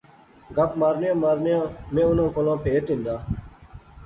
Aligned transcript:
گپ 0.57 0.71
مارنیاں 0.81 1.15
مارنیاں 1.23 1.61
میں 1.93 2.05
انیں 2.09 2.29
کولا 2.33 2.53
پھیت 2.63 2.85
ہندا 2.93 3.15